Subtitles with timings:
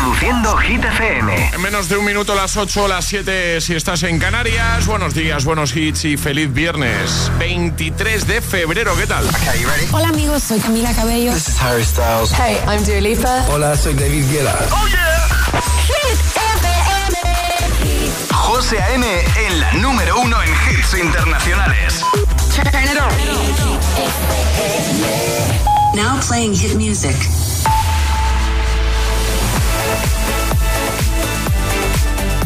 [0.00, 1.50] Reproduciendo Hit FM.
[1.52, 4.86] En menos de un minuto, las 8, las 7, si estás en Canarias.
[4.86, 7.30] Buenos días, buenos hits y feliz viernes.
[7.38, 9.22] 23 de febrero, ¿qué tal?
[9.92, 11.34] Hola amigos, soy Camila Cabello.
[11.34, 12.32] This is Harry Styles.
[12.32, 13.44] Hey, I'm Dua Lipa.
[13.50, 14.56] Hola, soy David Guetta.
[14.70, 15.28] ¡Oh, yeah!
[15.84, 16.18] Hit
[16.56, 17.18] FM.
[18.32, 19.06] José A.M.
[19.06, 22.02] en la número uno en hits internacionales.
[22.54, 23.12] Turn it on.
[25.94, 27.16] Now playing hit music.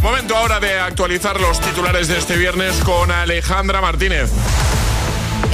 [0.05, 4.29] Momento ahora de actualizar los titulares de este viernes con Alejandra Martínez.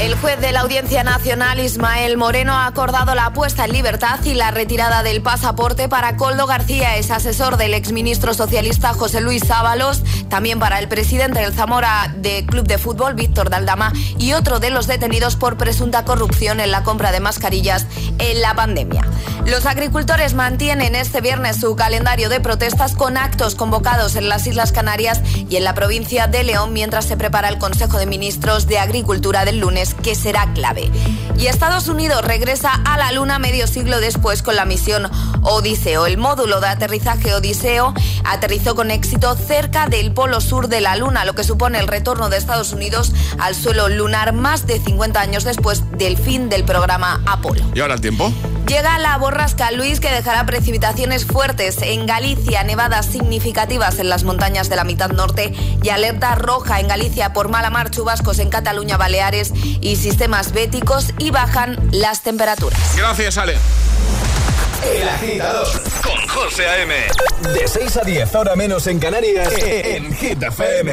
[0.00, 4.32] El juez de la Audiencia Nacional, Ismael Moreno, ha acordado la puesta en libertad y
[4.32, 10.02] la retirada del pasaporte para Coldo García, es asesor del exministro socialista José Luis Sábalos,
[10.30, 14.70] también para el presidente del Zamora de Club de Fútbol, Víctor Daldama, y otro de
[14.70, 17.86] los detenidos por presunta corrupción en la compra de mascarillas
[18.18, 19.02] en la pandemia.
[19.44, 24.72] Los agricultores mantienen este viernes su calendario de protestas con actos convocados en las Islas
[24.72, 25.20] Canarias
[25.50, 29.44] y en la provincia de León mientras se prepara el Consejo de Ministros de Agricultura
[29.44, 30.90] del lunes que será clave.
[31.38, 35.10] Y Estados Unidos regresa a la Luna medio siglo después con la misión
[35.42, 36.06] Odiseo.
[36.06, 41.24] El módulo de aterrizaje Odiseo aterrizó con éxito cerca del polo sur de la Luna,
[41.24, 45.44] lo que supone el retorno de Estados Unidos al suelo lunar más de 50 años
[45.44, 47.62] después del fin del programa Apolo.
[47.74, 48.32] ¿Y ahora el tiempo?
[48.66, 54.68] Llega la borrasca Luis que dejará precipitaciones fuertes en Galicia, nevadas significativas en las montañas
[54.68, 55.52] de la mitad norte
[55.82, 61.12] y alerta roja en Galicia por mala mar, chubascos en Cataluña, Baleares y sistemas béticos
[61.18, 62.78] y bajan las temperaturas.
[62.96, 63.56] Gracias, Ale.
[64.94, 65.66] El agitador
[66.02, 66.94] con José A.M.
[67.52, 70.92] De 6 a 10, ahora menos en Canarias, en Hit FM.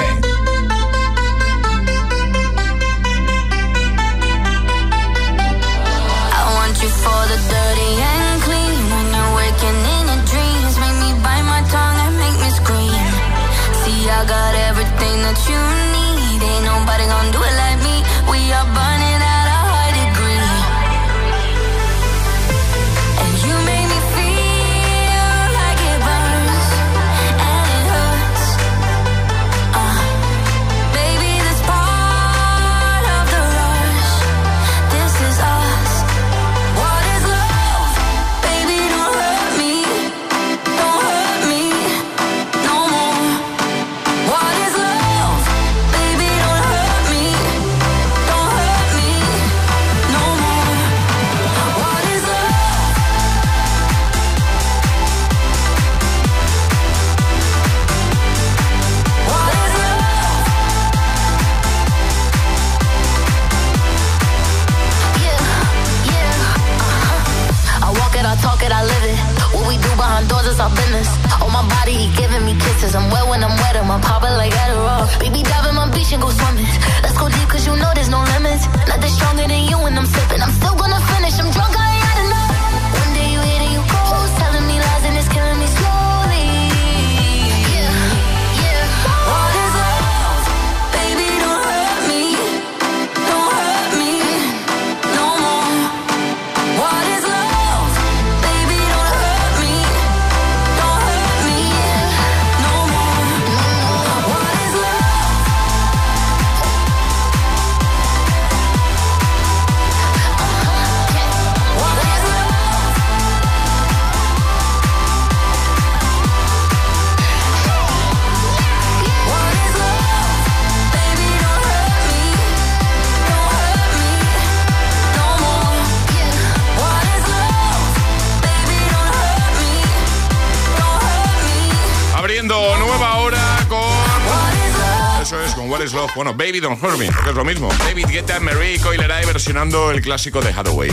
[136.08, 136.16] Love.
[136.16, 137.70] Bueno, Baby Don't Hurt Me, que es lo mismo.
[137.80, 140.92] David Guetta, Mary Coileray versionando el clásico de Hathaway.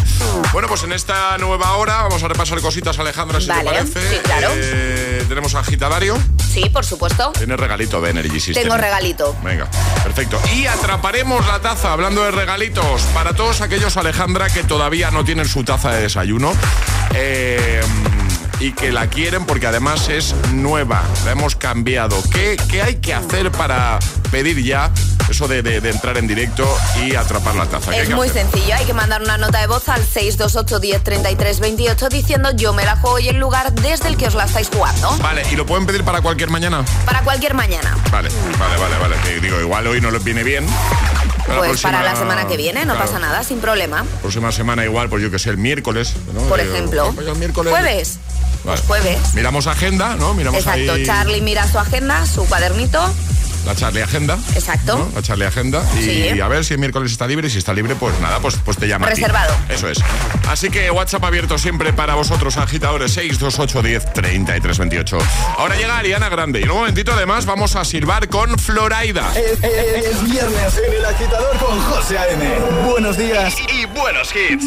[0.53, 4.11] Bueno, pues en esta nueva hora vamos a repasar cositas, Alejandra, si Vale, te parece.
[4.11, 4.49] sí, claro.
[4.55, 6.17] Eh, tenemos agitadario.
[6.49, 7.33] Sí, por supuesto.
[7.33, 8.63] Tienes regalito de Energy System.
[8.65, 9.37] Tengo regalito.
[9.43, 9.69] Venga,
[10.03, 10.41] perfecto.
[10.55, 15.49] Y atraparemos la taza, hablando de regalitos, para todos aquellos, Alejandra, que todavía no tienen
[15.49, 16.53] su taza de desayuno.
[17.15, 17.81] eh,
[18.61, 22.17] y que la quieren porque además es nueva, la hemos cambiado.
[22.33, 23.99] ¿Qué, qué hay que hacer para
[24.31, 24.91] pedir ya
[25.29, 26.67] eso de, de- de entrar en directo
[27.05, 27.91] y atrapar la taza?
[27.91, 28.43] ¿Qué hay Es muy hacer?
[28.51, 32.73] sencillo, hay que mandar una nota de voz al 628 10 33 28 diciendo yo
[32.73, 35.17] me la juego y el lugar desde el que os la estáis jugando.
[35.19, 36.85] Vale, ¿y lo pueden pedir para cualquier mañana?
[37.05, 37.97] Para cualquier mañana.
[38.11, 38.29] Vale,
[38.59, 39.41] vale, vale, vale.
[39.41, 40.67] Digo, igual hoy no les viene bien.
[41.47, 43.07] Para Pues próxima- para la semana que viene, no claro.
[43.07, 44.05] pasa nada, sin problema.
[44.23, 46.15] Próxima semana igual, pues yo que sé, el miércoles.
[46.33, 46.41] ¿no?
[46.43, 47.13] Por ejemplo.
[47.15, 47.71] pues el miércoles.
[47.71, 48.19] Jueves.
[48.65, 48.81] Vale.
[48.87, 49.35] jueves.
[49.35, 50.35] Miramos agenda, ¿no?
[50.35, 53.01] Miramos Exacto, ahí Charlie mira su agenda, su cuadernito.
[53.67, 54.39] la Charlie Agenda.
[54.55, 54.99] Exacto.
[54.99, 55.11] ¿no?
[55.15, 55.83] La Charlie Agenda.
[55.99, 56.41] Y Sí.
[56.41, 57.47] a ver si el miércoles está libre.
[57.49, 59.07] Y si está libre, pues nada, pues, pues te llama.
[59.07, 59.17] a ti.
[59.23, 59.55] Reservado.
[59.71, 59.99] Eso es.
[60.51, 65.19] Así que WhatsApp abierto siempre para vosotros, agitadores 628 10 33 28.
[65.57, 66.61] Ahora llega Ariana Grande.
[66.61, 69.33] Y en un momentito, además, vamos a silbar con Floraida.
[69.35, 72.45] Es, es- es viernes en el agitador con José A.M.
[72.91, 73.55] Buenos días.
[73.73, 74.67] Y buenos hits.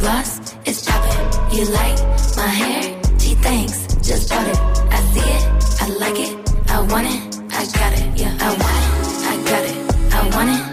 [0.00, 1.56] Gloss is chopping.
[1.56, 1.98] You like
[2.36, 2.82] my hair?
[3.18, 3.86] Gee, thanks.
[4.08, 4.58] Just bought it.
[4.96, 5.42] I see it.
[5.82, 6.32] I like it.
[6.70, 7.20] I want it.
[7.52, 8.20] I got it.
[8.20, 9.00] Yeah, I want it.
[9.30, 10.14] I got it.
[10.14, 10.69] I want it.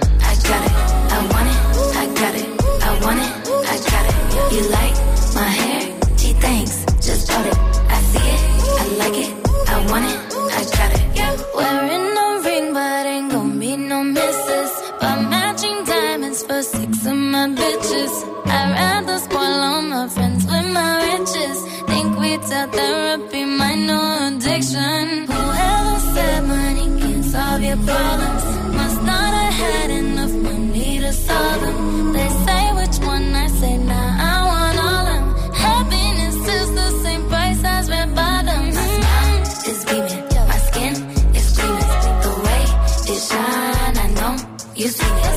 [27.67, 28.45] Your problems
[28.79, 32.13] must not have had enough money to solve them.
[32.13, 34.09] They say which one I say now.
[34.31, 35.25] I want all of 'em.
[35.65, 38.75] Happiness is the same price as red bottoms.
[38.79, 39.41] My smile
[39.71, 40.93] is beaming, my skin
[41.39, 41.91] is gleaming.
[42.25, 42.63] The way
[43.13, 44.33] it shine, I know
[44.79, 45.36] you seen it.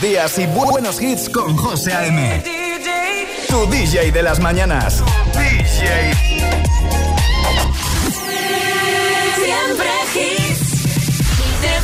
[0.00, 2.40] Buenos días y bu- buenos hits con José A.M.
[3.48, 5.02] Tu DJ de las mañanas.
[5.32, 6.14] DJ.
[9.34, 11.78] Siempre hits.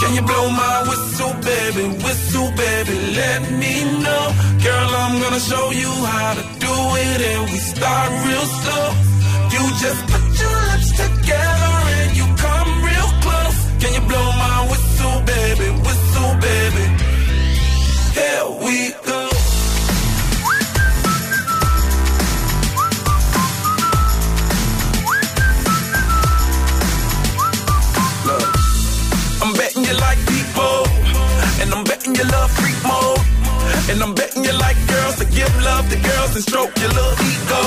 [0.00, 1.84] Can you blow my whistle, baby?
[2.04, 4.26] Whistle, baby, let me know.
[4.62, 6.74] Girl, I'm gonna show you how to do
[7.06, 8.86] it, and we start real slow.
[9.54, 13.58] You just put your lips together and you come real close.
[13.80, 15.68] Can you blow my whistle, baby?
[15.86, 16.84] Whistle, baby.
[18.14, 18.76] Here we
[19.08, 19.20] go.
[28.28, 28.48] Look,
[29.42, 30.86] I'm betting you like people,
[31.60, 33.20] and I'm betting you love freak mode,
[33.90, 37.16] and I'm betting you like girls to give love to girls and stroke your little
[37.18, 37.62] ego.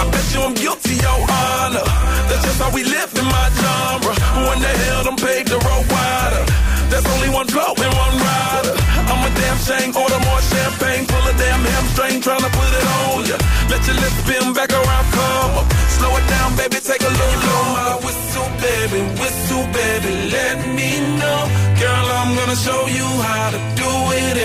[0.00, 1.84] I bet you I'm guilty, your honor.
[2.28, 4.14] That's just how we live in my genre.
[4.36, 6.44] Who in the hell done paved the road wider?
[6.90, 8.74] There's only one blow and one rider.
[9.10, 13.18] I'm a damn shame, order more champagne, pull a damn hamstring, tryna put it on
[13.30, 13.36] ya.
[13.70, 15.66] Let your lips spin back around, come up.
[15.98, 20.90] Slow it down, baby, take a little blow my whistle, baby, whistle, baby, let me
[21.20, 21.40] know.
[21.78, 23.90] Girl, I'm gonna show you how to do
[24.24, 24.36] it,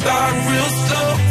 [0.00, 1.27] start real slow.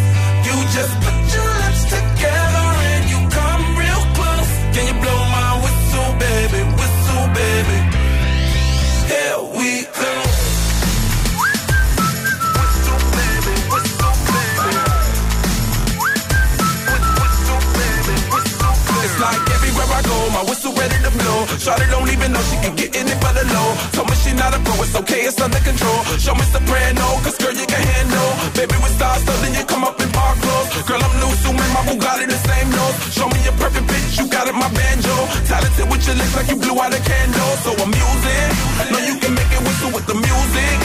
[21.57, 23.69] Shawty don't even know she can get in it for the low.
[23.91, 25.99] Told me she not a pro, it's okay, it's under control.
[26.21, 28.29] Show me soprano, cause girl, you can handle.
[28.53, 30.69] Baby, with stars, so then you come up in park clothes.
[30.85, 32.95] Girl, I'm new, so my Bugatti the same nose.
[33.09, 35.15] Show me a perfect bitch, you got it, my banjo.
[35.49, 37.53] Talented with your lips like you blew out a candle.
[37.65, 38.47] So I'm using,
[38.93, 40.75] know you can make it whistle with the music.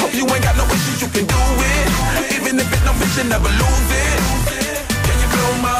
[0.00, 1.86] Hope you ain't got no issues, you can do it.
[2.40, 4.41] Even if it no bitch, you never lose it.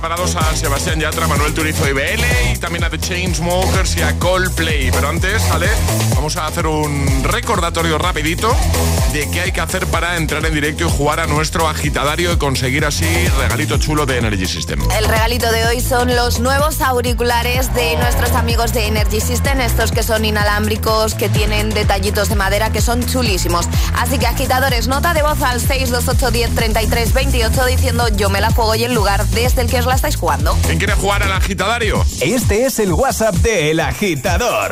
[0.00, 4.16] Preparados a Sebastián Yatra, Manuel Turizo y BL y también a The Chainsmokers y a
[4.20, 4.92] Coldplay.
[4.92, 5.66] Pero antes, ¿vale?
[6.14, 8.54] Vamos a hacer un recordatorio rapidito
[9.12, 12.36] de qué hay que hacer para entrar en directo y jugar a nuestro agitadario y
[12.36, 13.06] conseguir así
[13.40, 14.80] regalito chulo de Energy System.
[14.96, 19.90] El regalito de hoy son los nuevos auriculares de nuestros amigos de Energy System, estos
[19.90, 23.66] que son inalámbricos, que tienen detallitos de madera que son chulísimos.
[23.96, 28.52] Así que agitadores, nota de voz al 628 10 33 28 diciendo yo me la
[28.52, 30.56] juego y el lugar desde el que os la estáis jugando.
[30.66, 32.04] ¿Quién quiere jugar al agitadario?
[32.20, 34.70] Este es el WhatsApp de El Agitador.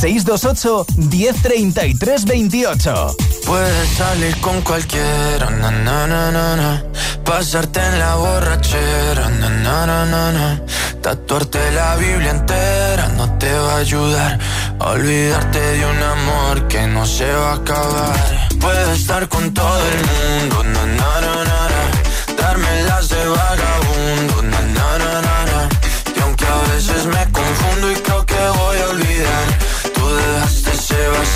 [0.00, 3.16] 628 1033 28.
[3.46, 6.84] Puedes salir con cualquiera, na, na, na, na, na.
[7.24, 10.62] pasarte en la borrachera, na, na, na, na, na.
[11.02, 14.38] tatuarte la Biblia entera no te va a ayudar
[14.78, 18.48] a olvidarte de un amor que no se va a acabar.
[18.60, 21.82] Puedes estar con todo el mundo, na, na, na, na, na.
[22.40, 23.79] darme las de vagabundo,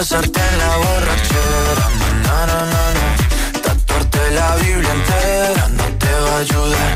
[0.00, 1.86] pasarte en la borrachera,
[2.24, 2.46] na,
[4.32, 6.94] la Biblia entera no te va a ayudar.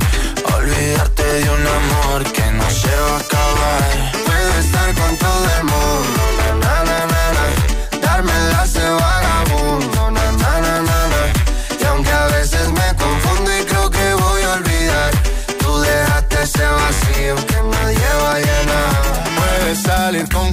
[0.57, 4.12] Olvidarte de un amor que no se va a acabar.
[4.25, 6.21] Puedes estar con todo el mundo,
[6.62, 6.76] na,
[8.00, 11.33] darme de vagabundo, na, na,
[11.81, 15.11] y aunque a veces me confundo y creo que voy a olvidar,
[15.59, 18.93] tú dejaste ese vacío que nadie va a llenar.
[19.37, 20.53] Puedes salir con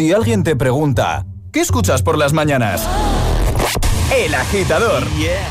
[0.00, 2.88] Si alguien te pregunta, ¿qué escuchas por las mañanas?
[4.16, 5.06] El agitador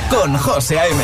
[0.10, 1.04] con José A.M.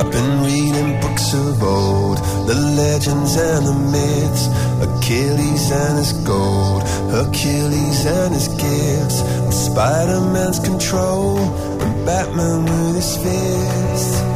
[0.00, 4.48] I've been reading books of old, the legends and the myths,
[4.82, 9.22] Achilles and his gold, Hercules and his gifts,
[9.54, 14.35] Spider-Man's control, and Batman with his fists.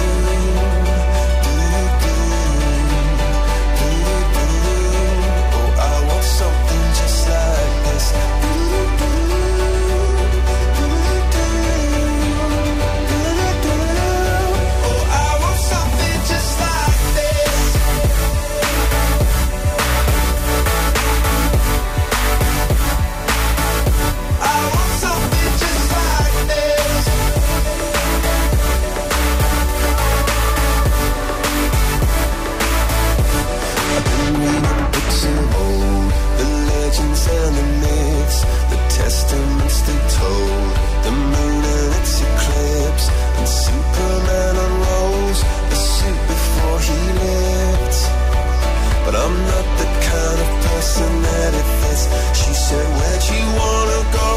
[37.57, 38.39] The myths,
[38.71, 40.71] the testaments they told,
[41.05, 43.05] the moon and its eclipse,
[43.37, 45.39] and Superman unrolls
[45.71, 47.97] the suit before he lived.
[49.05, 52.03] But I'm not the kind of person that it fits.
[52.39, 54.31] She said, Where'd you wanna go?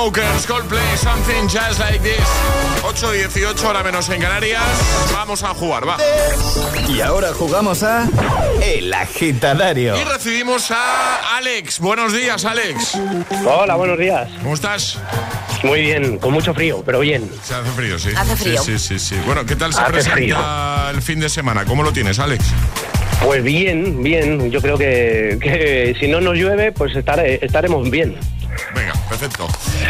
[0.00, 2.24] Chainsmokers, Coldplay, Something Just Like This.
[2.82, 4.62] 8.18, hora menos en Canarias.
[5.12, 5.98] Vamos a jugar, va.
[6.88, 8.08] Y ahora jugamos a
[8.62, 10.00] El Agitadario.
[10.00, 11.80] Y recibimos a Alex.
[11.80, 12.96] Buenos días, Alex.
[13.44, 14.30] Hola, buenos días.
[14.42, 14.98] ¿Cómo estás?
[15.64, 17.30] Muy bien, con mucho frío, pero bien.
[17.42, 18.08] Se hace frío, sí.
[18.16, 18.62] Hace frío.
[18.62, 19.14] Sí, sí, sí.
[19.16, 19.20] sí.
[19.26, 20.38] Bueno, ¿qué tal se Hace presenta frío.
[20.94, 21.66] el fin de semana?
[21.66, 22.46] ¿Cómo lo tienes, Alex?
[23.22, 24.50] Pues bien, bien.
[24.50, 28.16] Yo creo que, que si no nos llueve, pues estare- estaremos bien.
[28.74, 29.48] Venga, perfecto.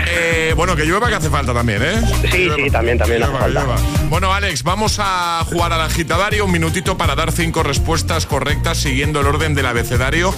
[0.09, 2.01] Eh, bueno, que llueva que hace falta también, ¿eh?
[2.31, 2.57] Sí, llueva.
[2.57, 3.67] sí, también, también hace falta.
[4.09, 6.45] Bueno, Alex, vamos a jugar al agitadario.
[6.45, 10.35] Un minutito para dar cinco respuestas correctas siguiendo el orden del abecedario.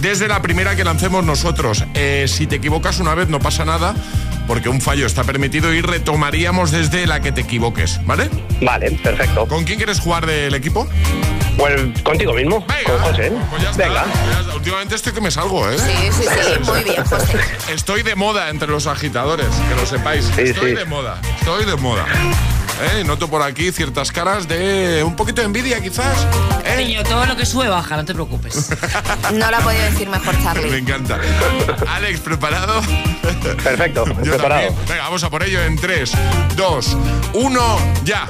[0.00, 1.84] Desde la primera que lancemos nosotros.
[1.94, 3.94] Eh, si te equivocas una vez no pasa nada,
[4.50, 8.28] porque un fallo está permitido y retomaríamos desde la que te equivoques, ¿vale?
[8.60, 9.46] Vale, perfecto.
[9.46, 10.88] ¿Con quién quieres jugar del equipo?
[11.56, 13.30] Pues contigo mismo, con José.
[13.48, 13.84] Pues ya está.
[13.84, 14.06] Venga.
[14.06, 14.56] ya está.
[14.56, 15.78] Últimamente estoy que me salgo, ¿eh?
[15.78, 17.38] Sí, sí, sí, muy bien, José.
[17.72, 20.24] Estoy de moda entre los agitadores, que lo sepáis.
[20.34, 20.76] Sí, estoy sí.
[20.78, 22.04] de moda, estoy de moda.
[22.82, 23.04] ¿Eh?
[23.04, 26.26] Noto por aquí ciertas caras de un poquito de envidia, quizás.
[26.64, 26.76] ¿Eh?
[26.86, 28.70] Niño, todo lo que sube baja, no te preocupes.
[29.34, 30.78] No la ha podido decir mejor Me Charlie.
[30.78, 31.18] encanta.
[31.88, 32.80] Alex, ¿preparado?
[33.62, 34.66] Perfecto, Yo preparado.
[34.68, 34.86] también.
[34.88, 36.12] Venga, vamos a por ello en 3,
[36.56, 36.96] 2,
[37.34, 38.26] 1, ya.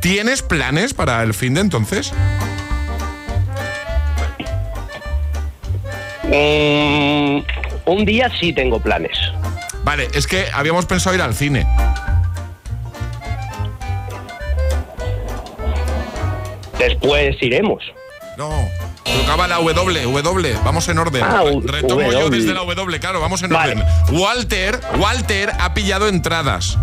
[0.00, 2.12] ¿Tienes planes para el fin de entonces?
[6.24, 7.40] Mm,
[7.86, 9.16] un día sí tengo planes.
[9.84, 11.66] Vale, es que habíamos pensado ir al cine.
[16.80, 17.82] Después iremos.
[18.38, 18.50] No.
[19.04, 21.22] Tocaba la W, W, vamos en orden.
[21.22, 22.30] Ah, Retomo yo W.
[22.38, 23.72] desde la W, claro, vamos en Vale.
[23.72, 24.18] orden.
[24.18, 26.78] Walter, Walter ha pillado entradas.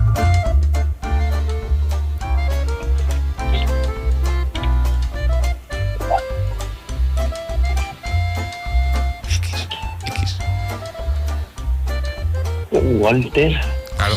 [12.72, 13.60] Walter.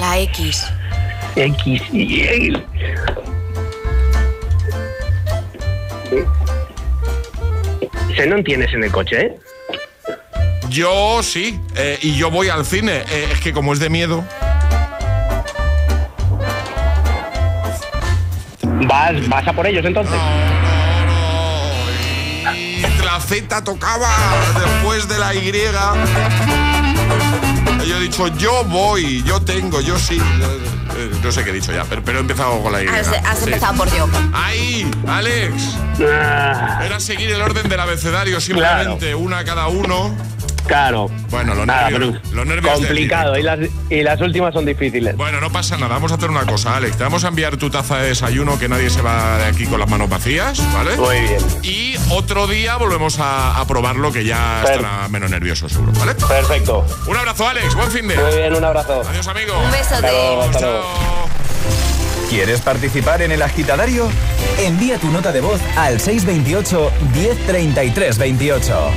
[0.01, 0.67] La X.
[1.37, 2.53] X y
[8.15, 9.37] Xenon tienes en el coche, ¿eh?
[10.69, 13.03] Yo sí, eh, y yo voy al cine.
[13.11, 14.25] Eh, es que como es de miedo.
[18.63, 20.15] ¿Vas, vas a por ellos entonces?
[22.53, 24.11] Y la Z tocaba
[24.55, 25.53] después de la Y.
[27.87, 30.21] Yo he dicho, yo voy, yo tengo, yo sí.
[31.23, 32.87] No sé qué he dicho ya, pero, pero he empezado con la Y.
[32.89, 33.45] Has, has Sí.
[33.47, 34.09] empezado por yo.
[34.33, 35.77] Ahí, Alex.
[36.11, 40.15] Ah, Era seguir el orden del abecedario, simplemente una cada uno.
[40.71, 41.11] Claro.
[41.31, 42.47] Bueno, los Nada, nervios, los
[42.79, 43.37] complicado.
[43.39, 43.59] Y las,
[43.91, 45.17] y las últimas son difíciles.
[45.17, 45.89] Bueno, no pasa nada.
[45.95, 46.97] Vamos a hacer una cosa, Alex.
[46.97, 49.81] Te vamos a enviar tu taza de desayuno, que nadie se va de aquí con
[49.81, 50.97] las manos vacías, ¿vale?
[50.97, 51.39] Muy bien.
[51.63, 56.15] Y otro día volvemos a, a probarlo, que ya Per- estará menos nervioso, seguro, ¿vale?
[56.15, 56.87] Perfecto.
[57.07, 57.75] Un abrazo, Alex.
[57.75, 58.17] Buen fin de.
[58.17, 59.03] Muy bien, un abrazo.
[59.09, 59.53] Adiós, amigo.
[59.59, 60.49] Un beso Hasta luego, de...
[60.49, 60.83] hasta luego.
[60.83, 61.29] Chao.
[62.31, 64.09] ¿Quieres participar en el agitadario?
[64.61, 68.91] Envía tu nota de voz al 628 1033 28.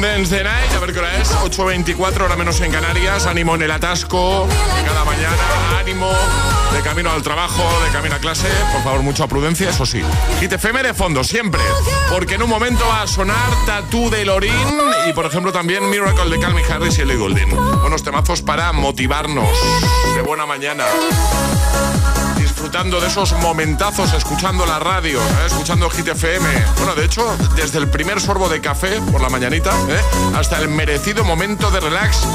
[0.00, 0.44] Dance.
[0.46, 1.30] A ver qué hora es.
[1.32, 3.26] 8.24, hora menos en Canarias.
[3.26, 4.46] Ánimo en el atasco.
[4.84, 6.10] Cada mañana, ánimo.
[6.72, 8.48] De camino al trabajo, de camino a clase.
[8.72, 10.02] Por favor, mucha prudencia, eso sí.
[10.40, 11.60] Y te FM de fondo, siempre.
[12.10, 14.52] Porque en un momento va a sonar Tatú de Lorín.
[15.08, 17.52] Y por ejemplo, también Miracle de Calvin Harris y Ellie Goulding.
[17.52, 19.48] Unos temazos para motivarnos.
[20.14, 20.84] De buena mañana
[22.66, 25.46] disfrutando de esos momentazos, escuchando la radio, ¿eh?
[25.46, 26.08] escuchando Hit.
[26.78, 27.24] Bueno, de hecho,
[27.54, 30.00] desde el primer sorbo de café por la mañanita ¿eh?
[30.34, 32.26] hasta el merecido momento de relax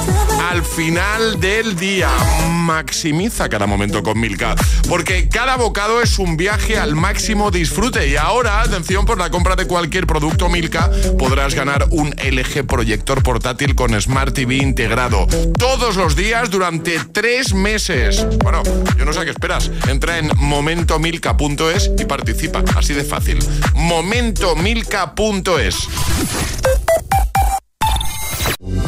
[0.49, 2.09] al final del día.
[2.49, 4.55] Maximiza cada momento con Milka,
[4.87, 8.07] porque cada bocado es un viaje al máximo disfrute.
[8.07, 13.21] Y ahora, atención, por la compra de cualquier producto Milka, podrás ganar un LG proyector
[13.23, 15.27] portátil con Smart TV integrado.
[15.57, 18.25] Todos los días durante tres meses.
[18.43, 18.63] Bueno,
[18.97, 19.69] yo no sé a qué esperas.
[19.87, 22.63] Entra en momentomilka.es y participa.
[22.75, 23.39] Así de fácil.
[23.75, 25.75] Momentomilka.es.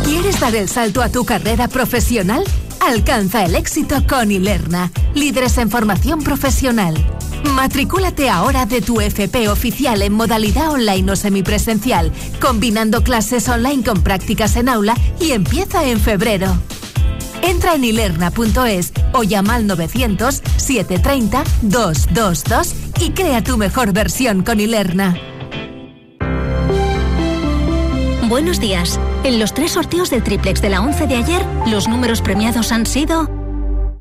[0.04, 2.44] ¿Quieres dar el salto a tu carrera profesional?
[2.80, 6.96] Alcanza el éxito con Ilerna, líderes en formación profesional.
[7.52, 14.02] Matricúlate ahora de tu FP oficial en modalidad online o semipresencial, combinando clases online con
[14.02, 16.58] prácticas en aula y empieza en febrero.
[17.42, 19.68] Entra en ilerna.es o llama al
[20.64, 25.16] 900-730-222 y crea tu mejor versión con Ilerna.
[28.28, 29.00] Buenos días.
[29.24, 32.86] En los tres sorteos del triplex de la 11 de ayer, los números premiados han
[32.86, 33.30] sido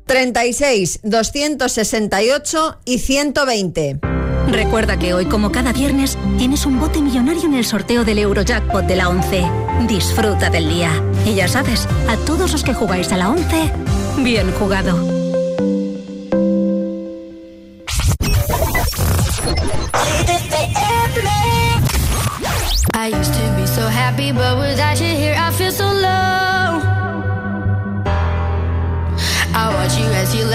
[0.05, 3.99] 36, 268 y 120.
[4.47, 8.85] Recuerda que hoy, como cada viernes, tienes un bote millonario en el sorteo del Eurojackpot
[8.85, 9.45] de la 11.
[9.87, 10.91] Disfruta del día.
[11.25, 13.71] Y ya sabes, a todos los que jugáis a la 11,
[14.17, 15.22] bien jugado.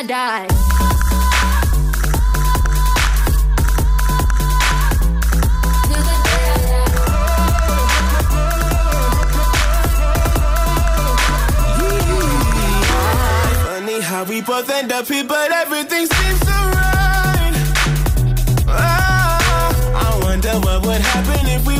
[0.00, 0.46] I die.
[13.66, 17.52] Funny how we both end up here, but everything seems so right.
[18.68, 21.79] Ah, I wonder what would happen if we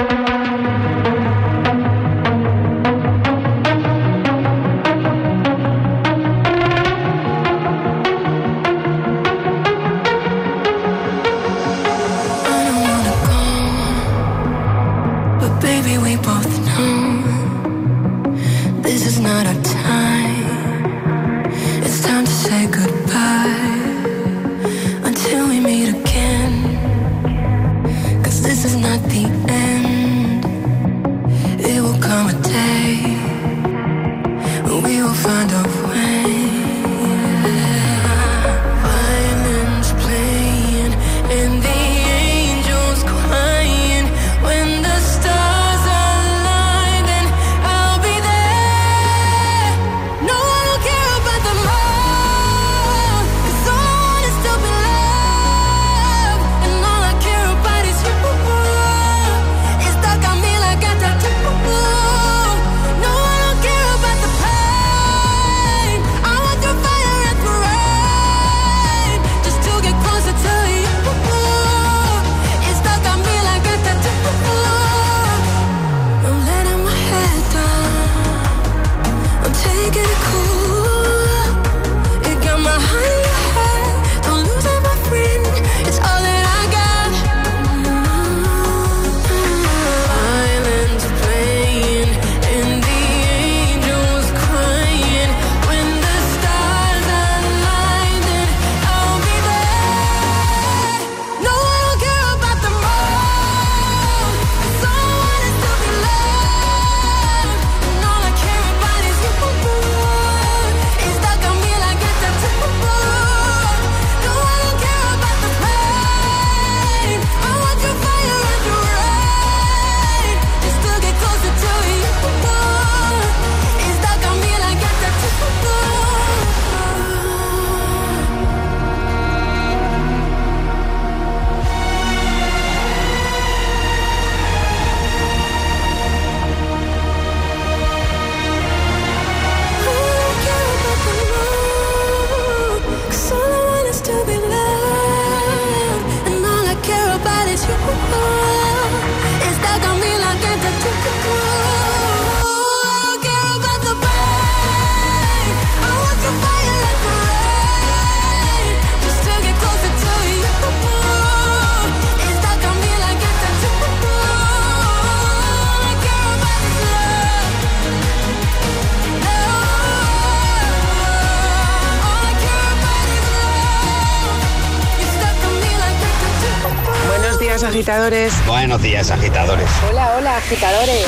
[177.81, 178.31] agitadores.
[178.45, 179.67] Buenos días, agitadores.
[179.89, 181.07] Hola, hola, agitadores.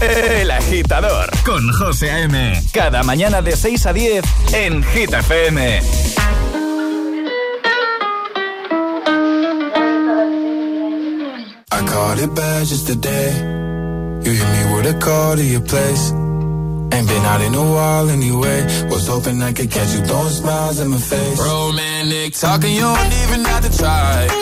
[0.00, 2.62] El agitador con José A.M.
[2.72, 4.24] Cada mañana de 6 a 10
[4.54, 5.80] en Hit FM.
[11.70, 13.32] I caught it bad just today.
[14.24, 16.10] You hit me with a call to your place.
[16.10, 18.64] Ain't been out in a while anyway.
[18.88, 21.38] Was hoping I could catch you throwing smiles in my face.
[21.38, 24.41] Romantic talking, you don't even have to try.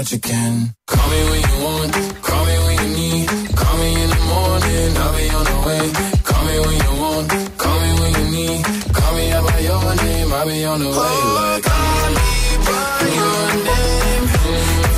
[0.00, 0.74] that you can.
[0.86, 1.92] Call me when you want,
[2.22, 3.28] call me when you need.
[3.60, 5.84] Call me in the morning, I'll be on the way.
[6.24, 7.28] Call me when you want,
[7.60, 8.60] call me when you need.
[8.96, 10.94] Call me out by your name, I'll be on the way.
[10.96, 12.32] Oh, like, call me
[12.68, 14.24] by your name.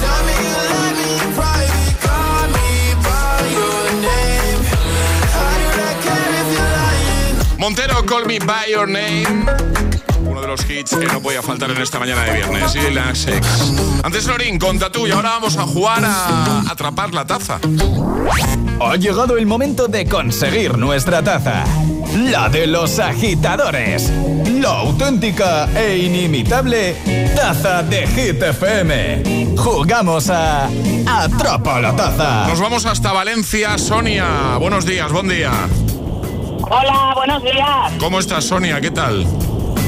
[0.02, 1.94] Tell me you love me private.
[2.06, 2.70] Call me
[3.06, 4.60] by your name.
[5.34, 7.34] I do not care if you're lying.
[7.58, 9.71] Montero, Call Me By Your Name.
[10.52, 12.74] Los hits que no podía faltar en esta mañana de viernes.
[12.74, 13.72] Y la sex.
[14.02, 15.06] Antes Lorín, con Tatú.
[15.06, 17.58] Y ahora vamos a jugar a atrapar la taza.
[18.78, 21.64] Ha llegado el momento de conseguir nuestra taza.
[22.14, 24.12] La de los agitadores.
[24.60, 26.96] La auténtica e inimitable
[27.34, 29.56] taza de Hit FM.
[29.56, 30.68] Jugamos a
[31.06, 32.46] Atrapa la taza.
[32.48, 33.78] Nos vamos hasta Valencia.
[33.78, 35.50] Sonia, buenos días, buen día.
[36.60, 37.92] Hola, buenos días.
[37.98, 38.82] ¿Cómo estás, Sonia?
[38.82, 39.26] ¿Qué tal?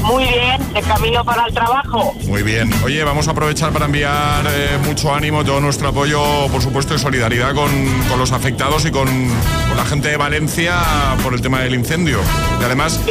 [0.05, 2.13] Muy bien, de camino para el trabajo.
[2.27, 2.71] Muy bien.
[2.83, 6.99] Oye, vamos a aprovechar para enviar eh, mucho ánimo, todo nuestro apoyo, por supuesto, y
[6.99, 7.69] solidaridad con,
[8.07, 10.75] con los afectados y con, con, la gente de Valencia
[11.23, 12.19] por el tema del incendio.
[12.61, 13.01] Y además,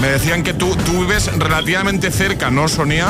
[0.00, 3.08] me decían que tú, tú vives relativamente cerca, ¿no, Sonia?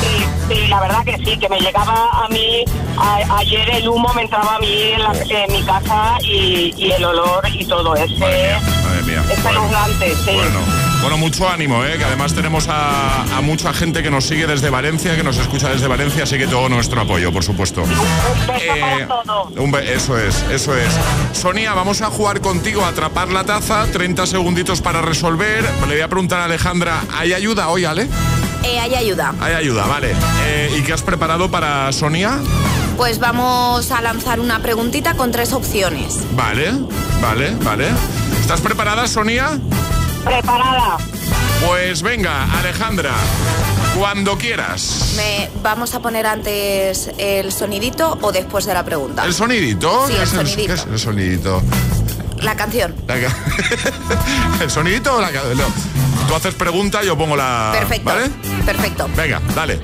[0.00, 2.64] Sí, sí, la verdad que sí, que me llegaba a mí,
[2.96, 6.92] a, ayer el humo me entraba a mí en, la, en mi casa y, y,
[6.92, 7.96] el olor y todo.
[7.96, 9.24] Es, madre mía, madre mía.
[9.24, 10.30] es espeluznante, sí.
[10.34, 10.89] Bueno.
[11.00, 11.96] Bueno, mucho ánimo, ¿eh?
[11.96, 15.70] que además tenemos a, a, mucha gente que nos sigue desde Valencia, que nos escucha
[15.70, 17.82] desde Valencia, así que todo nuestro apoyo, por supuesto.
[17.82, 17.88] Un
[18.46, 19.52] beso eh, para todos.
[19.56, 20.92] Un be eso es, eso es.
[21.32, 25.64] Sonia, vamos a jugar contigo a atrapar la taza, 30 segunditos para resolver.
[25.88, 28.06] Le voy a preguntar a Alejandra, ¿hay ayuda hoy, Ale?
[28.62, 29.34] Eh, hay ayuda.
[29.40, 30.12] Hay ayuda, vale.
[30.44, 32.38] Eh, ¿Y qué has preparado para Sonia?
[32.98, 36.18] Pues vamos a lanzar una preguntita con tres opciones.
[36.32, 36.72] Vale,
[37.22, 37.88] vale, vale.
[38.38, 39.58] ¿Estás preparada, Sonia?
[40.24, 40.98] Preparada.
[41.66, 43.12] Pues venga, Alejandra,
[43.98, 45.12] cuando quieras.
[45.16, 49.24] Me, ¿Vamos a poner antes el sonidito o después de la pregunta?
[49.24, 50.06] ¿El sonidito?
[50.06, 50.66] Sí, el ¿Qué es sonidito.
[50.66, 51.62] ¿Qué es el sonidito?
[52.38, 52.94] La canción.
[53.06, 53.36] La ca-
[54.62, 55.58] ¿El sonidito o la canción?
[55.58, 55.64] No.
[56.28, 57.70] Tú haces pregunta, yo pongo la...
[57.78, 58.04] Perfecto.
[58.04, 58.28] ¿Vale?
[58.64, 59.08] Perfecto.
[59.16, 59.80] Venga, dale.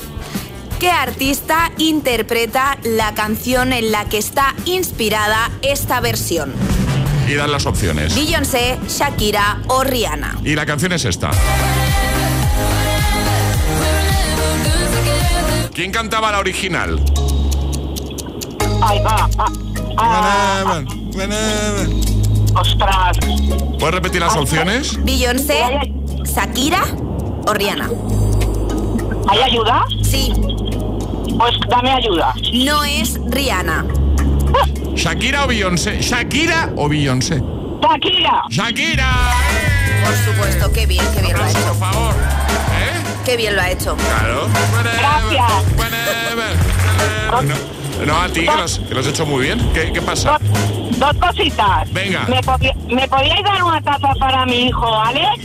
[0.78, 6.52] ¿Qué artista interpreta la canción en la que está inspirada esta versión?
[7.26, 8.14] Y dan las opciones.
[8.14, 10.38] Beyoncé, Shakira o Rihanna.
[10.44, 11.30] Y la canción es esta.
[15.74, 17.00] ¿Quién cantaba la original?
[18.80, 19.28] Ahí va.
[19.98, 20.82] Ah, ah,
[22.54, 23.18] ostras.
[23.78, 24.96] ¿Puedes repetir las opciones?
[25.04, 25.62] Beyoncé,
[26.24, 26.84] Shakira
[27.46, 27.90] o Rihanna.
[29.28, 29.84] ¿Hay ayuda?
[30.02, 30.32] Sí.
[31.36, 32.32] Pues dame ayuda.
[32.64, 33.84] No es Rihanna.
[34.96, 36.00] ¿Shakira o Beyoncé?
[36.00, 37.42] ¿Shakira o Beyoncé?
[37.82, 38.42] Shakira.
[38.48, 39.10] ¡Shakira!
[40.04, 41.58] Por supuesto, qué bien, qué bien lo ha hecho.
[41.68, 42.14] Por favor.
[42.14, 43.02] ¿Eh?
[43.24, 43.96] Qué bien lo ha hecho.
[43.96, 44.48] Claro.
[44.98, 45.52] Gracias.
[47.30, 49.70] No, no, a ti, que lo, has, que lo has hecho muy bien.
[49.74, 50.38] ¿Qué, qué pasa?
[50.38, 51.92] Dos, dos cositas.
[51.92, 52.26] Venga.
[52.28, 52.40] ¿Me,
[52.94, 55.44] ¿Me podíais dar una taza para mi hijo, Alex?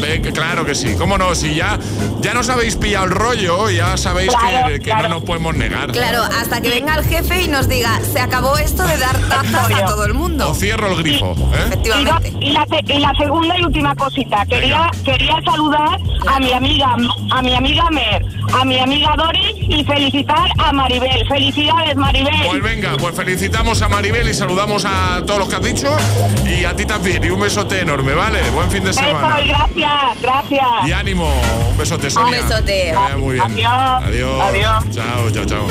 [0.00, 0.94] Ve claro que sí.
[0.96, 1.34] ¿Cómo no?
[1.34, 1.78] Si ya,
[2.20, 5.08] ya nos habéis pillado el rollo, ya sabéis Claro, que, que claro.
[5.08, 5.92] no nos podemos negar.
[5.92, 9.70] Claro, hasta que venga el jefe y nos diga, se acabó esto de dar tazas
[9.70, 10.50] a todo el mundo.
[10.50, 11.34] O cierro el grifo.
[11.54, 11.78] ¿eh?
[11.84, 15.98] Y, la, y la se- y la segunda y última cosita, quería, quería saludar
[16.28, 16.96] a mi amiga,
[17.30, 18.24] a mi amiga Mer,
[18.58, 21.26] a mi amiga Doris y felicitar a Maribel.
[21.28, 22.34] Felicidades, Maribel.
[22.48, 25.96] Pues venga, pues felicitamos a Maribel y saludamos a todos los que has dicho
[26.44, 27.22] y a ti también.
[27.22, 28.38] Y un besote enorme, ¿vale?
[28.50, 29.40] Buen fin de semana.
[29.40, 30.66] Gracias, gracias.
[30.86, 31.32] Y ánimo,
[31.70, 32.42] un besote, Sonia.
[32.42, 32.86] besote.
[32.90, 33.46] Que vaya muy bien.
[33.46, 34.42] Adiós.
[34.42, 34.84] Adiós.
[34.90, 35.66] Chao, chao, chao.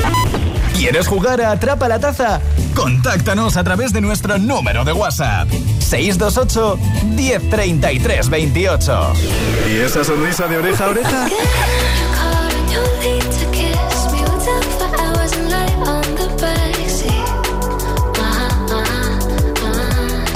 [0.74, 2.40] ¿Quieres jugar a Atrapa la Taza?
[2.74, 5.48] Contáctanos a través de nuestro número de WhatsApp.
[5.78, 9.12] 628 1033 28.
[9.70, 11.26] ¿Y esa sonrisa de oreja a oreja?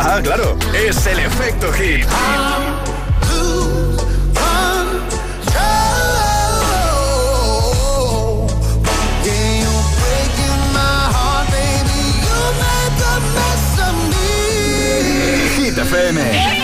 [0.06, 2.06] Ah, claro, es el efecto hit.
[15.56, 16.63] Hit FM.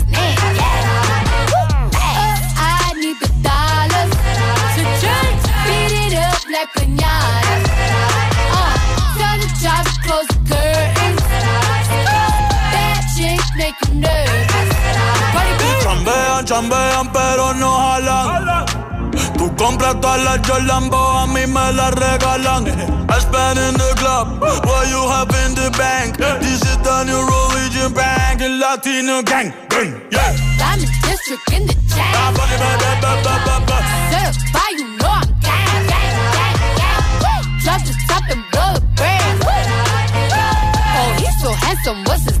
[16.61, 18.65] Chambean, chambean, pero no jalan.
[19.37, 22.67] Tú compras todas las Jolambo, a mí me las regalan.
[23.09, 26.17] I spend in the club, what you have in the bank.
[26.17, 29.53] This is the new Norwegian bank, the Latino gang.
[29.69, 30.35] gang, Yeah.
[30.57, 32.15] Diamond district in the chain.
[32.15, 32.31] Ah,
[34.11, 36.57] Certified, you know I'm gang, gang, gang,
[37.21, 37.43] gang.
[37.63, 39.41] Drop the top and blow the brand.
[40.93, 42.40] Oh, he's so handsome, what's his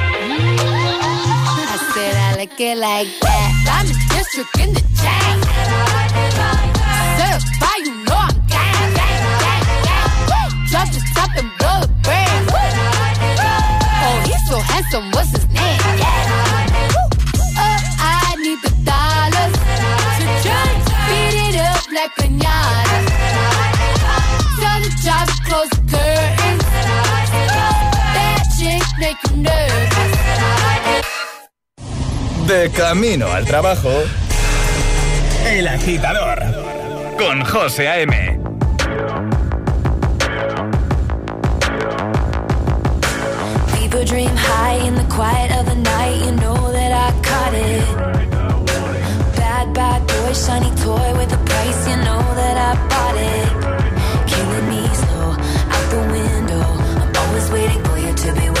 [2.41, 3.51] Like it like that.
[3.67, 5.37] Diamond district in the chain.
[7.21, 10.49] Certified, you know I'm gang, gang, gang, gang.
[10.71, 11.01] Drop the
[11.37, 12.49] and blow the brand.
[14.01, 15.81] Oh, he's so handsome, what's his name?
[15.85, 16.60] Uh,
[32.51, 33.89] De camino al trabajo.
[35.47, 36.37] El agitador.
[37.17, 38.39] Con José A.M.
[43.73, 46.25] People dream high in the quiet of the night.
[46.25, 47.85] You know that I caught it.
[49.37, 51.87] Bad, bad boy, shiny toy with a price.
[51.87, 53.47] You know that I bought it.
[54.27, 55.37] Killing me slow
[55.71, 56.65] out the window.
[56.99, 58.60] I'm always waiting for you to be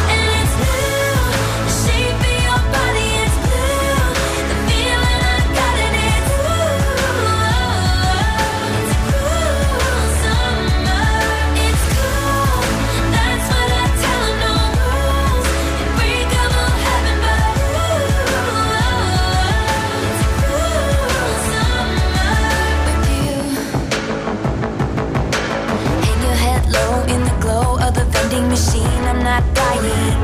[28.51, 30.17] machine, I'm not dying.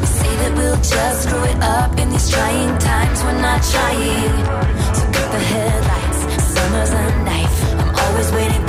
[0.00, 4.36] We say that we'll just screw it up in these trying times, we're not trying.
[4.96, 6.20] So get the headlights,
[6.54, 7.58] summer's a knife.
[7.80, 8.63] I'm always waiting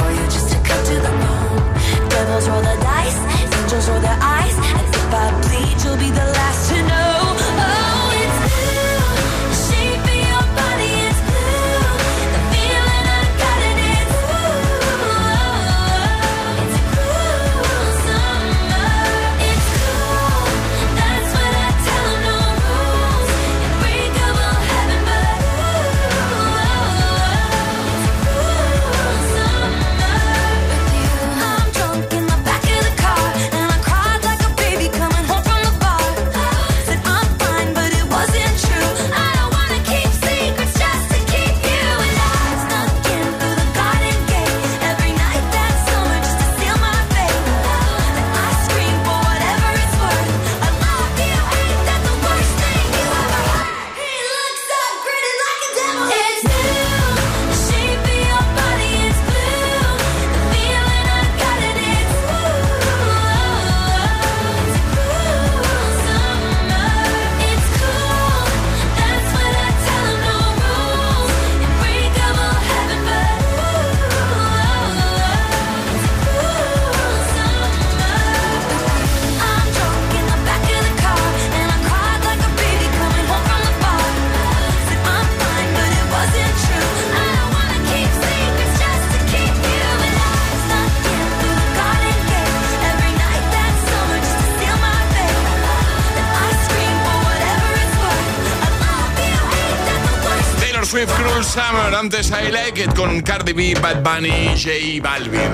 [102.06, 105.50] antes I Like It con Cardi B, Bad Bunny, J Balvin.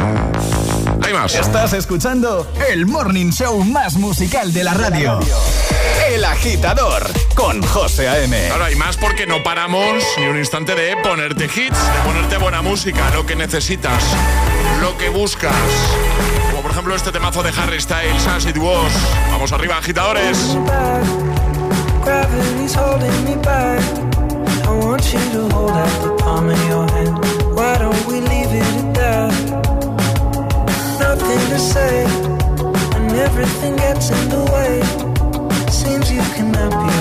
[1.02, 1.34] Hay más.
[1.34, 5.18] Estás escuchando el morning show más musical de la radio.
[6.10, 8.50] El agitador con José A.M.
[8.50, 12.62] Ahora hay más porque no paramos ni un instante de ponerte hits, de ponerte buena
[12.62, 14.04] música, lo que necesitas,
[14.82, 15.56] lo que buscas.
[16.50, 18.92] Como por ejemplo este temazo de Harry Styles, As It Was.
[19.32, 20.58] Vamos arriba, agitadores.
[22.04, 23.82] Gravity's holding me back.
[24.72, 26.11] I want you to hold out the
[26.42, 27.56] I'm your hand.
[27.56, 29.34] Why don't we leave it at that?
[31.00, 32.06] Nothing to say,
[32.96, 34.82] and everything gets in the way.
[35.70, 37.01] Seems you cannot be.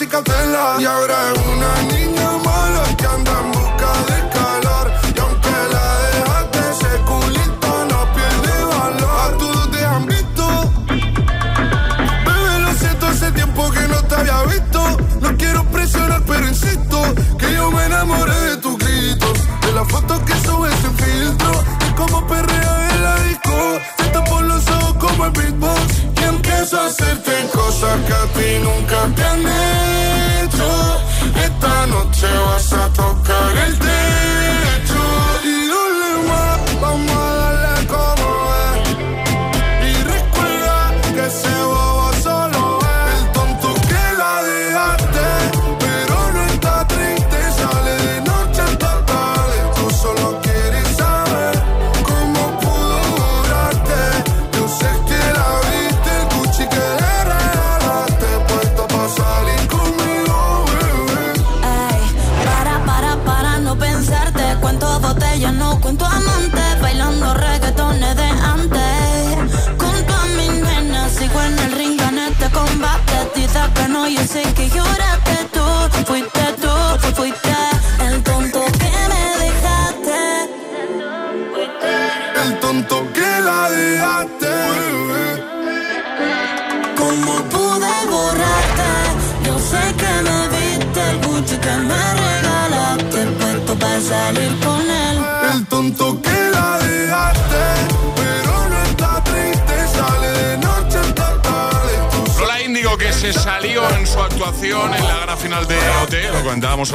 [0.00, 2.23] y ahora es una niña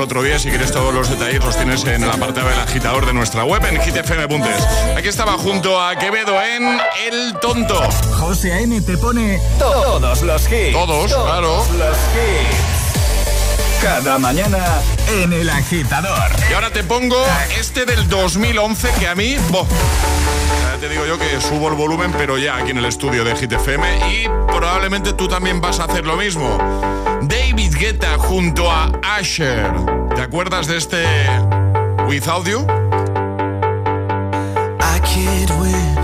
[0.10, 3.14] otro día, si quieres todos los detalles los tienes en el apartado del agitador de
[3.14, 4.64] nuestra web en hitfm.es.
[4.98, 7.80] Aquí estaba junto a Quevedo en El Tonto.
[8.18, 8.82] José A.M.
[8.82, 10.72] te pone todos los hits.
[10.72, 11.58] Todos, claro.
[11.78, 13.84] Los hits.
[13.84, 14.82] Cada mañana
[15.22, 16.32] en el agitador.
[16.50, 17.24] Y ahora te pongo
[17.60, 22.40] este del 2011 que a mí, ya te digo yo que subo el volumen, pero
[22.40, 26.08] ya aquí en el estudio de Hit FM y probablemente tú también vas a hacer
[26.08, 26.58] lo mismo.
[27.22, 29.99] David Guetta junto a Asher.
[30.16, 31.06] ¿Te acuerdas de este
[32.08, 32.66] Without You?
[34.82, 35.98] I can't win,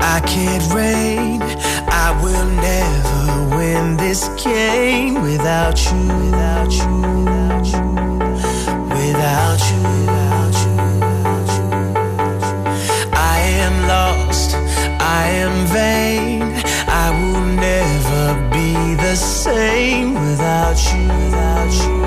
[0.00, 1.42] I can't reign.
[1.88, 7.82] I will never win this game without you, without you, without you,
[8.88, 11.68] without you, without you.
[13.12, 14.54] I am lost,
[15.00, 16.42] I am vain.
[16.88, 22.01] I will never be the same without you, without you,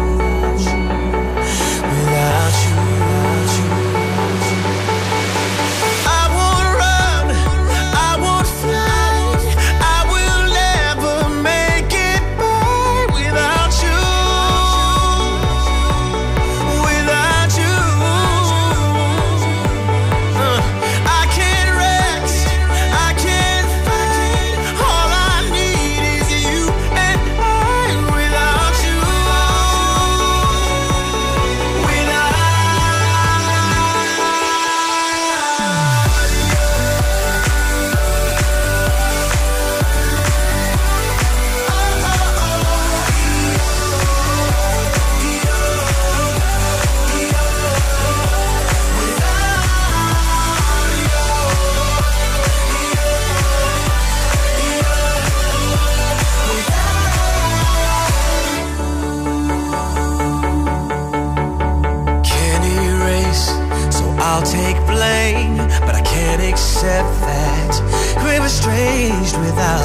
[69.55, 69.84] Without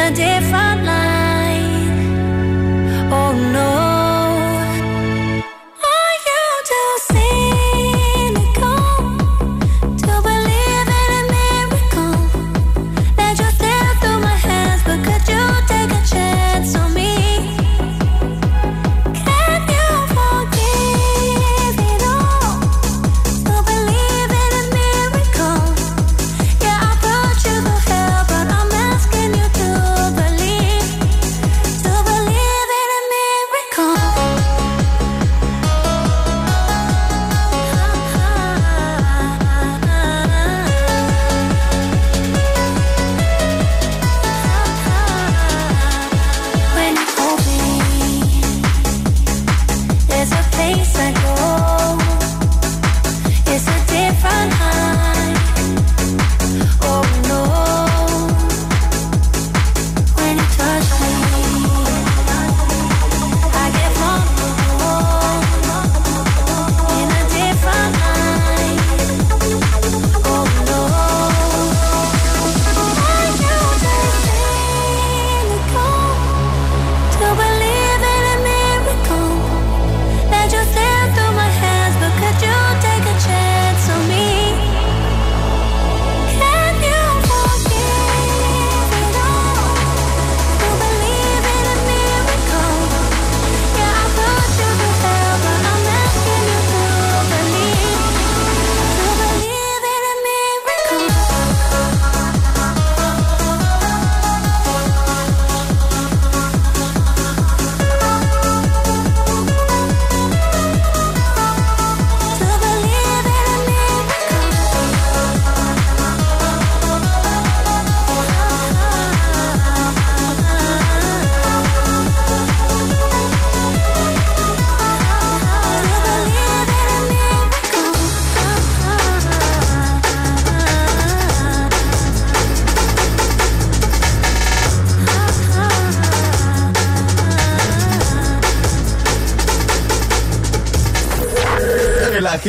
[0.00, 0.69] a different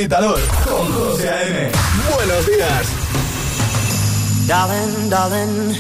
[0.02, 1.72] agitador con José A.M.
[2.16, 2.88] Buenos días.
[4.48, 5.76] Darling, darling,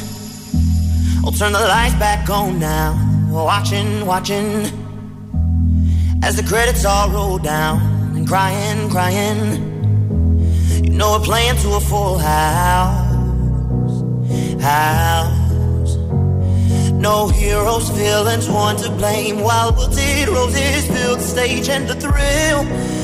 [1.25, 2.95] I'll turn the lights back on now.
[3.31, 4.65] Watching, watching,
[6.23, 7.79] as the credits all roll down.
[8.15, 9.39] And crying, crying,
[10.83, 13.09] you know we're playing to a full house.
[14.61, 15.41] House.
[17.01, 19.39] No heroes, villains, one to blame.
[19.39, 22.63] While wilted roses fill the stage, and the thrill,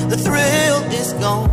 [0.10, 1.50] the thrill is gone.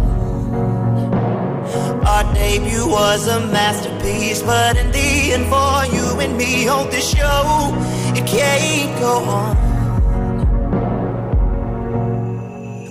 [2.07, 7.11] Our debut was a masterpiece, but in the end, for you and me on this
[7.17, 7.73] show,
[8.15, 9.57] it can't go on.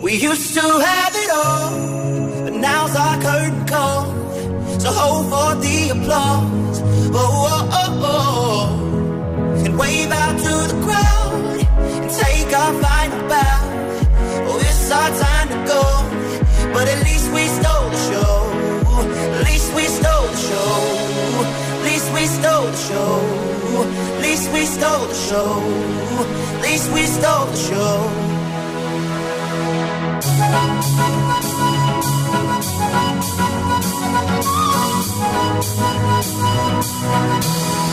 [0.02, 4.06] We used to have it all, but now's our curtain call.
[4.80, 6.82] So hold for the applause.
[7.14, 9.64] Oh, oh, oh, oh.
[9.66, 11.60] And wave out to the crowd
[12.02, 13.63] and take our final bow.
[14.86, 15.82] It's our time to go,
[16.74, 18.52] but at least we stole the show.
[19.32, 20.76] At least we stole the show.
[21.72, 23.24] At least we stole the show.
[24.12, 25.64] At least we stole the show.
[26.56, 28.10] At least we stole the show.
[37.26, 37.93] At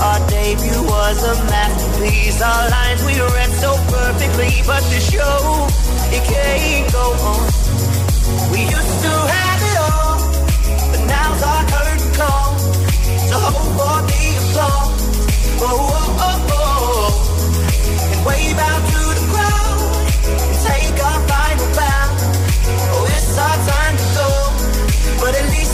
[0.00, 2.40] Our debut was a masterpiece.
[2.40, 5.68] Our lines we read so perfectly, but the show
[6.08, 7.44] it can't go on.
[8.50, 10.16] We used to have it all,
[10.90, 12.56] but now's our curtain call.
[13.28, 15.00] So hold for the applause.
[15.60, 17.12] Oh, oh, oh, oh.
[18.12, 19.78] And wave out to the crowd
[20.48, 22.08] and take our final bow.
[22.96, 24.28] Oh, it's our time to go,
[25.20, 25.69] but at least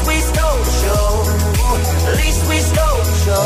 [2.15, 3.45] least we stole the show.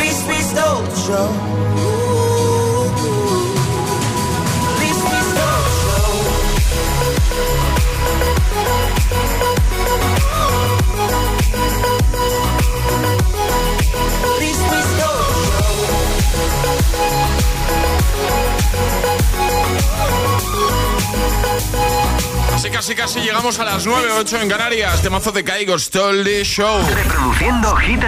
[0.00, 1.67] Least we stole the show.
[22.58, 25.00] Casi, casi, casi llegamos a las 9, 8 en Canarias.
[25.00, 26.84] Temazo de Caigo, Stole the Show.
[26.92, 28.00] Reproduciendo Hit.